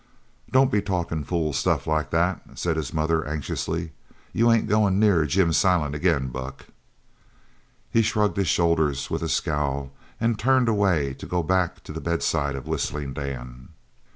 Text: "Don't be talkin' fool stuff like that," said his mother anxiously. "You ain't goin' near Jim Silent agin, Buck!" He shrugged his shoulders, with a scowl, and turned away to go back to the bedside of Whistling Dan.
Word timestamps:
"Don't 0.51 0.71
be 0.71 0.81
talkin' 0.81 1.23
fool 1.23 1.53
stuff 1.53 1.85
like 1.85 2.09
that," 2.09 2.41
said 2.57 2.75
his 2.75 2.91
mother 2.91 3.23
anxiously. 3.23 3.91
"You 4.33 4.51
ain't 4.51 4.67
goin' 4.67 4.97
near 4.99 5.27
Jim 5.27 5.53
Silent 5.53 5.93
agin, 5.93 6.29
Buck!" 6.29 6.65
He 7.91 8.01
shrugged 8.01 8.37
his 8.37 8.47
shoulders, 8.47 9.11
with 9.11 9.21
a 9.21 9.29
scowl, 9.29 9.91
and 10.19 10.39
turned 10.39 10.67
away 10.69 11.13
to 11.13 11.27
go 11.27 11.43
back 11.43 11.83
to 11.83 11.93
the 11.93 12.01
bedside 12.01 12.55
of 12.55 12.65
Whistling 12.67 13.13
Dan. 13.13 13.69